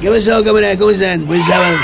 ¿Qué 0.00 0.08
pasó, 0.08 0.42
camarada? 0.42 0.78
¿Cómo 0.78 0.90
están? 0.90 1.26
Buen 1.26 1.44
sábado. 1.44 1.76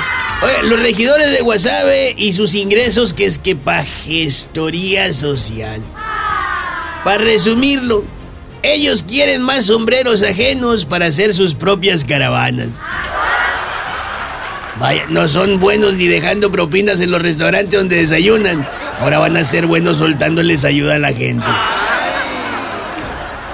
Oye, 0.42 0.68
los 0.70 0.80
regidores 0.80 1.32
de 1.32 1.42
Guasave 1.42 2.14
y 2.16 2.32
sus 2.32 2.54
ingresos 2.54 3.12
que 3.12 3.26
es 3.26 3.36
que 3.36 3.56
pa' 3.56 3.84
gestoría 3.84 5.12
social. 5.12 5.82
Para 7.04 7.18
resumirlo, 7.18 8.04
ellos 8.62 9.02
quieren 9.02 9.42
más 9.42 9.66
sombreros 9.66 10.22
ajenos 10.22 10.86
para 10.86 11.06
hacer 11.06 11.34
sus 11.34 11.54
propias 11.54 12.04
caravanas. 12.04 12.80
Vaya, 14.80 15.04
no 15.10 15.28
son 15.28 15.60
buenos 15.60 15.94
ni 15.94 16.06
dejando 16.06 16.50
propinas 16.50 17.00
en 17.02 17.10
los 17.10 17.20
restaurantes 17.20 17.78
donde 17.78 17.96
desayunan. 17.96 18.66
Ahora 18.98 19.18
van 19.18 19.36
a 19.36 19.44
ser 19.44 19.66
buenos 19.66 19.98
soltándoles 19.98 20.64
ayuda 20.64 20.94
a 20.94 20.98
la 20.98 21.12
gente. 21.12 21.46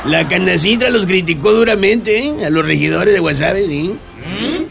La 0.05 0.29
canacitra 0.29 0.89
los 0.91 1.07
criticó 1.07 1.53
duramente, 1.53 2.19
¿eh? 2.19 2.47
A 2.47 2.51
los 2.51 2.65
regidores 2.65 3.13
de 3.13 3.21
Guasave, 3.21 3.67
¿sí? 3.67 3.97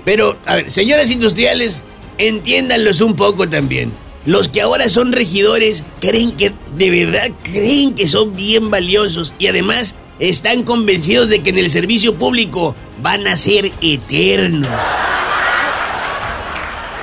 Pero, 0.06 0.38
a 0.46 0.56
ver, 0.56 0.72
señoras 0.72 1.12
industriales, 1.12 1.84
entiéndanlos 2.18 3.02
un 3.02 3.16
poco 3.16 3.50
también. 3.50 3.92
Los 4.26 4.48
que 4.48 4.62
ahora 4.62 4.88
son 4.90 5.14
regidores 5.14 5.84
creen 6.00 6.34
que, 6.34 6.52
de 6.76 6.90
verdad, 6.90 7.32
creen 7.44 7.94
que 7.94 8.08
son 8.08 8.36
bien 8.36 8.70
valiosos 8.70 9.34
y 9.40 9.48
además 9.48 9.96
están 10.20 10.64
convencidos 10.64 11.30
de 11.30 11.42
que 11.42 11.50
en 11.50 11.58
el 11.58 11.70
servicio 11.72 12.14
público 12.16 12.76
van 13.02 13.26
a 13.26 13.36
ser 13.36 13.72
eternos. 13.82 14.70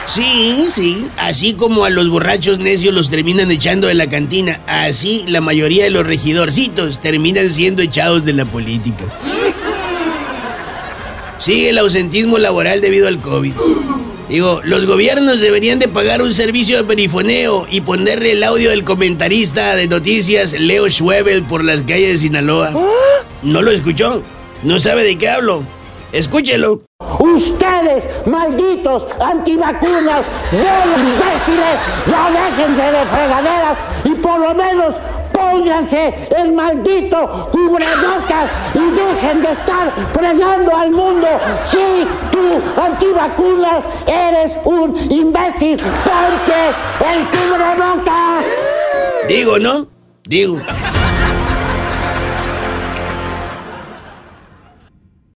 Sí, 0.06 0.66
sí, 0.72 1.06
así 1.18 1.52
como 1.52 1.84
a 1.84 1.90
los 1.90 2.08
borrachos 2.08 2.58
necios 2.60 2.94
los 2.94 3.10
terminan 3.10 3.50
echando 3.50 3.88
de 3.88 3.94
la 3.94 4.08
cantina, 4.08 4.58
así 4.66 5.24
la 5.28 5.42
mayoría 5.42 5.84
de 5.84 5.90
los 5.90 6.06
regidorcitos 6.06 7.00
terminan 7.00 7.50
siendo 7.50 7.82
echados 7.82 8.24
de 8.24 8.32
la 8.32 8.46
política. 8.46 9.04
Sigue 11.38 11.70
el 11.70 11.78
ausentismo 11.78 12.38
laboral 12.38 12.80
debido 12.80 13.06
al 13.06 13.20
COVID. 13.20 13.52
Digo, 14.28 14.60
los 14.64 14.84
gobiernos 14.86 15.40
deberían 15.40 15.78
de 15.78 15.88
pagar 15.88 16.20
un 16.20 16.34
servicio 16.34 16.76
de 16.76 16.84
perifoneo 16.84 17.66
y 17.70 17.80
ponerle 17.80 18.32
el 18.32 18.42
audio 18.42 18.70
del 18.70 18.84
comentarista 18.84 19.74
de 19.74 19.86
noticias 19.86 20.52
Leo 20.52 20.90
Schwebel 20.90 21.44
por 21.44 21.64
las 21.64 21.82
calles 21.82 22.10
de 22.10 22.18
Sinaloa. 22.18 22.72
¿No 23.42 23.62
lo 23.62 23.70
escuchó? 23.70 24.22
¿No 24.64 24.78
sabe 24.78 25.04
de 25.04 25.16
qué 25.16 25.28
hablo? 25.28 25.62
Escúchelo. 26.12 26.82
Ustedes, 27.20 28.04
malditos 28.26 29.06
antivacunas, 29.20 30.24
buenos 30.50 31.00
imbéciles, 31.00 31.78
ya 32.06 32.30
déjense 32.30 32.82
de 32.82 33.04
fregaderas 33.06 33.78
y 34.04 34.10
por 34.16 34.40
lo 34.40 34.54
menos 34.54 34.94
pónganse 35.38 36.14
el 36.36 36.52
maldito 36.52 37.48
cubrebocas 37.52 38.50
y 38.74 38.90
dejen 38.90 39.42
de 39.42 39.52
estar 39.52 39.92
fregando 40.12 40.76
al 40.76 40.90
mundo. 40.90 41.26
Sí, 41.70 42.06
tú, 42.30 42.80
antivacunas, 42.80 43.84
eres 44.06 44.58
un 44.64 44.96
imbécil 45.10 45.76
porque 45.76 46.60
el 47.10 47.24
cubrebocas... 47.26 48.44
Digo, 49.28 49.58
¿no? 49.58 49.86
Digo. 50.24 50.58